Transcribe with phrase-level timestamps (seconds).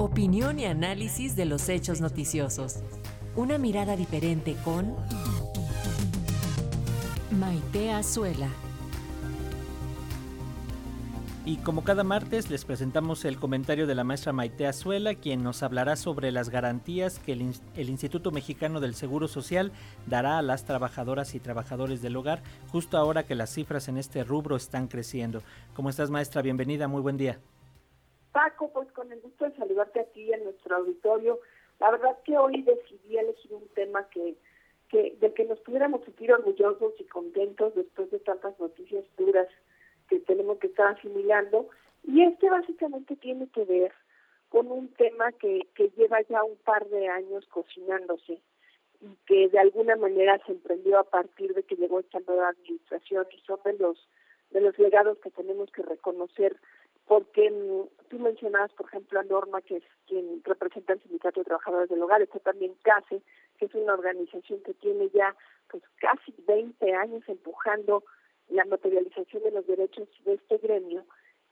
[0.00, 2.76] Opinión y análisis de los hechos noticiosos.
[3.34, 4.94] Una mirada diferente con
[7.32, 8.48] Maite Azuela.
[11.44, 15.64] Y como cada martes les presentamos el comentario de la maestra Maite Azuela, quien nos
[15.64, 19.72] hablará sobre las garantías que el, el, Instituto Mexicano del Seguro Social
[20.06, 24.22] dará a las trabajadoras y trabajadores del hogar, justo ahora que las cifras en este
[24.22, 25.42] rubro están creciendo.
[25.74, 26.40] ¿Cómo estás maestra?
[26.40, 27.40] Bienvenida, muy buen día.
[28.38, 31.40] Paco, pues con el gusto de saludarte aquí en nuestro auditorio.
[31.80, 34.36] La verdad que hoy decidí elegir un tema que,
[34.88, 39.48] que del que nos pudiéramos sentir orgullosos y contentos después de tantas noticias duras
[40.08, 41.68] que tenemos que estar asimilando.
[42.04, 43.92] Y este básicamente tiene que ver
[44.50, 48.40] con un tema que, que lleva ya un par de años cocinándose
[49.00, 53.26] y que de alguna manera se emprendió a partir de que llegó esta nueva administración
[53.32, 54.08] y son de los
[54.50, 56.56] de los legados que tenemos que reconocer
[57.08, 57.50] porque
[58.08, 62.02] tú mencionabas, por ejemplo, a Norma, que es quien representa el Sindicato de Trabajadores del
[62.02, 63.22] Hogar, está también CASE,
[63.58, 65.34] que es una organización que tiene ya
[65.70, 68.04] pues casi 20 años empujando
[68.50, 71.04] la materialización de los derechos de este gremio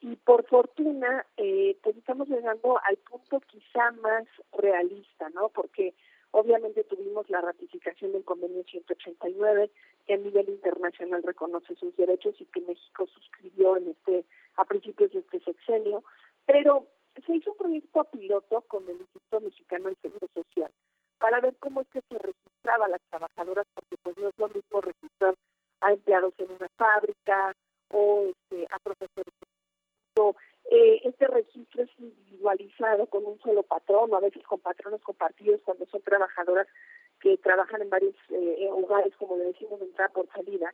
[0.00, 5.50] y por fortuna eh, pues estamos llegando al punto quizá más realista, ¿no?
[5.50, 5.94] Porque
[6.30, 9.70] obviamente tuvimos la ratificación del convenio 189
[10.06, 14.24] que a nivel internacional reconoce sus derechos y que México suscribió en este
[14.60, 16.04] a principios de este sexenio,
[16.46, 16.86] pero
[17.26, 20.70] se hizo un proyecto piloto con el Instituto Mexicano del Seguro Social
[21.18, 24.48] para ver cómo es que se registraba a las trabajadoras, porque pues no es lo
[24.48, 25.34] mismo registrar
[25.80, 27.54] a empleados en una fábrica
[27.90, 29.34] o este, a profesores.
[30.70, 35.86] Eh, este registro es individualizado con un solo patrón, a veces con patrones compartidos cuando
[35.86, 36.68] son trabajadoras
[37.20, 40.72] que trabajan en varios eh, hogares, como le decimos, entrada por salida.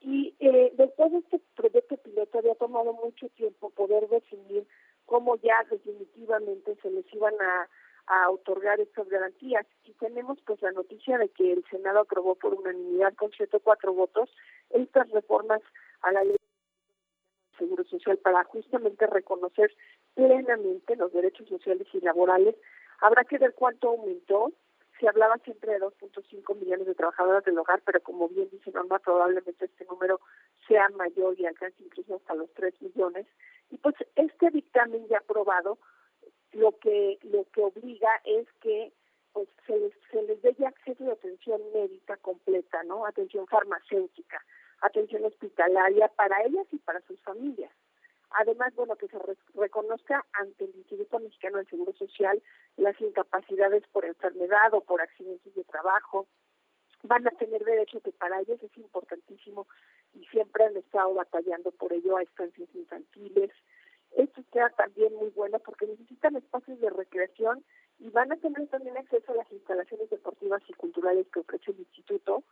[0.00, 4.66] Y eh, después de este proyecto piloto había tomado mucho tiempo poder definir
[5.06, 7.68] cómo ya definitivamente se les iban a,
[8.06, 9.66] a otorgar estas garantías.
[9.84, 14.30] Y tenemos pues la noticia de que el Senado aprobó por unanimidad con 104 votos
[14.70, 15.60] estas reformas
[16.02, 19.74] a la ley de seguro social para justamente reconocer
[20.14, 22.54] plenamente los derechos sociales y laborales.
[23.00, 24.52] Habrá que ver cuánto aumentó,
[24.98, 28.98] se hablaba siempre de 2.5 millones de trabajadoras del hogar, pero como bien dice Norma,
[28.98, 30.20] probablemente este número
[30.66, 33.26] sea mayor y alcance incluso hasta los 3 millones.
[33.70, 35.78] Y pues este dictamen ya aprobado
[36.52, 38.92] lo que lo que obliga es que
[39.32, 43.06] pues se les, se les dé ya acceso a atención médica completa, ¿no?
[43.06, 44.42] Atención farmacéutica,
[44.80, 47.70] atención hospitalaria para ellas y para sus familias.
[48.30, 49.18] Además, bueno, que se
[49.54, 52.42] reconozca ante el Instituto Mexicano del Seguro Social
[52.88, 56.26] las incapacidades por enfermedad o por accidentes de trabajo.
[57.02, 59.66] Van a tener derecho que para ellos es importantísimo
[60.14, 63.50] y siempre han estado batallando por ello a estancias infantiles.
[64.16, 67.62] Esto sea también muy bueno porque necesitan espacios de recreación
[67.98, 71.80] y van a tener también acceso a las instalaciones deportivas y culturales que ofrece el
[71.80, 72.42] instituto,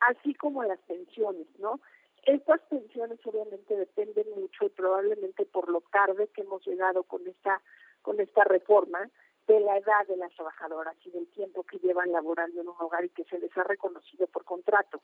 [0.00, 1.80] así como a las pensiones, ¿no?
[2.24, 7.60] Estas pensiones obviamente dependen mucho y probablemente por lo tarde que hemos llegado con esta
[8.00, 9.10] con esta reforma
[9.46, 13.04] de la edad de las trabajadoras y del tiempo que llevan laborando en un hogar
[13.04, 15.02] y que se les ha reconocido por contrato.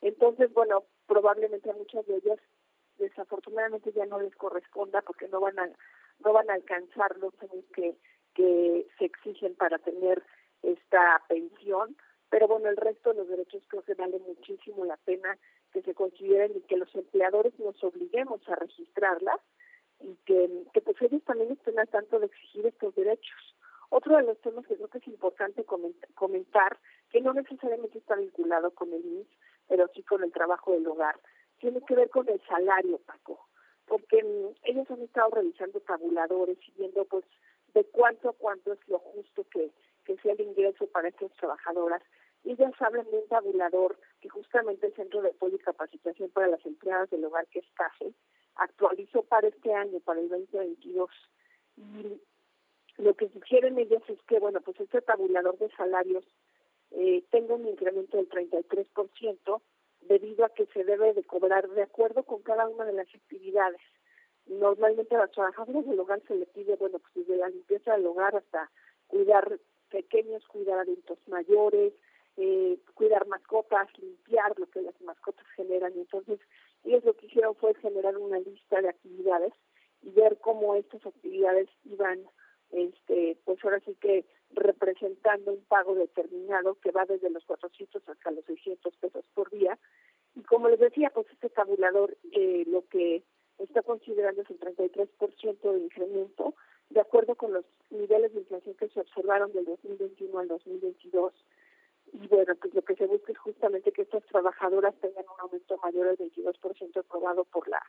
[0.00, 2.38] Entonces, bueno, probablemente a muchas de ellas
[2.98, 5.68] desafortunadamente ya no les corresponda porque no van a
[6.22, 7.96] no van a alcanzar los años que
[8.34, 10.22] que se exigen para tener
[10.62, 11.96] esta pensión,
[12.28, 15.36] pero bueno, el resto de los derechos creo que vale muchísimo la pena
[15.72, 19.40] que se consideren y que los empleadores nos obliguemos a registrarlas
[20.00, 23.56] y que, que pues ellos también estén al tanto de exigir estos derechos.
[24.16, 25.64] De los temas que creo que es importante
[26.14, 26.78] comentar,
[27.10, 29.28] que no necesariamente está vinculado con el INS,
[29.68, 31.18] pero sí con el trabajo del hogar,
[31.58, 33.46] tiene que ver con el salario, Paco,
[33.86, 37.24] porque mm, ellos han estado realizando tabuladores y viendo pues
[37.74, 39.70] de cuánto a cuánto es lo justo que,
[40.04, 42.02] que sea el ingreso para estas trabajadoras
[42.44, 46.64] ellas hablan de un tabulador que justamente el Centro de Apoyo y Capacitación para las
[46.64, 48.14] Empleadas del Hogar, que es CAFE,
[48.56, 51.10] actualizó para este año, para el 2022.
[51.76, 52.20] Y
[53.00, 56.24] lo que sugieren ellas es que, bueno, pues este tabulador de salarios
[56.92, 59.60] eh, tenga un incremento del 33%
[60.02, 63.80] debido a que se debe de cobrar de acuerdo con cada una de las actividades.
[64.46, 68.06] Normalmente a las trabajadoras del hogar se le pide, bueno, pues desde la limpieza del
[68.06, 68.70] hogar hasta
[69.06, 69.58] cuidar
[69.90, 71.92] pequeños, cuidar adultos mayores,
[72.36, 75.92] eh, cuidar mascotas, limpiar lo que las mascotas generan.
[75.92, 76.40] Entonces,
[76.84, 79.52] ellos lo que hicieron fue generar una lista de actividades
[80.02, 82.20] y ver cómo estas actividades iban,
[83.10, 88.30] este, pues ahora sí que representando un pago determinado que va desde los 400 hasta
[88.30, 89.78] los 600 pesos por día.
[90.36, 93.22] Y como les decía, pues este tabulador eh, lo que
[93.58, 96.54] está considerando es el 33% de incremento
[96.90, 101.32] de acuerdo con los niveles de inflación que se observaron del 2021 al 2022.
[102.12, 105.78] Y bueno, pues lo que se busca es justamente que estas trabajadoras tengan un aumento
[105.78, 107.80] mayor del 22% aprobado por la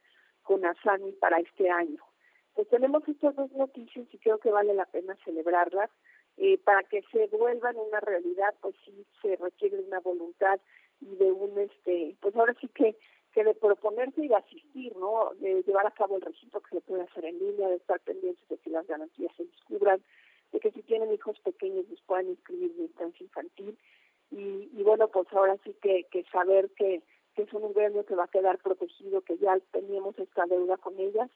[0.43, 2.03] CONASAMI para este año.
[2.53, 5.89] Pues tenemos estas dos noticias y creo que vale la pena celebrarlas.
[6.37, 10.59] Eh, para que se vuelvan una realidad, pues sí se requiere una voluntad
[11.01, 12.95] y de un, este, pues ahora sí que
[13.31, 15.31] que de proponerse y de asistir, ¿no?
[15.39, 18.47] De llevar a cabo el registro que se puede hacer en línea, de estar pendientes
[18.49, 20.01] de que las garantías se descubran,
[20.51, 23.77] de que si tienen hijos pequeños les puedan inscribir en instancia infantil.
[24.31, 27.01] Y, y bueno, pues ahora sí que, que saber que,
[27.35, 30.99] que es un gremio que va a quedar protegido, que ya teníamos esta deuda con
[30.99, 31.29] ellas,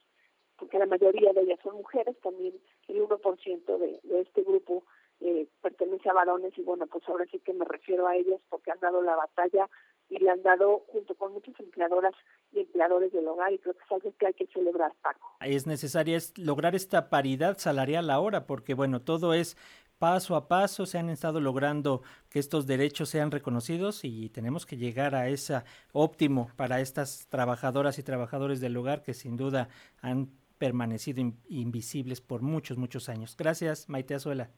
[0.65, 2.56] porque la mayoría de ellas son mujeres, también
[2.88, 4.83] el 1% de, de este grupo
[5.19, 8.71] eh, pertenece a varones y bueno, pues ahora sí que me refiero a ellas porque
[8.71, 9.69] han dado la batalla
[10.09, 12.13] y le han dado junto con muchas empleadoras
[12.51, 15.35] y empleadores del hogar y creo que es algo que hay que celebrar, Paco.
[15.39, 19.57] Es necesaria lograr esta paridad salarial ahora porque bueno, todo es
[20.00, 24.77] paso a paso, se han estado logrando que estos derechos sean reconocidos y tenemos que
[24.77, 25.62] llegar a ese
[25.94, 29.69] óptimo para estas trabajadoras y trabajadores del hogar que sin duda
[30.01, 33.36] han permanecido invisibles por muchos, muchos años.
[33.38, 34.52] Gracias, Maite Azuela.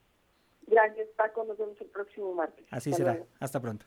[0.68, 1.44] Gracias, Paco.
[1.46, 2.66] Nos vemos el próximo martes.
[2.72, 3.24] Así será.
[3.40, 3.86] Hasta pronto.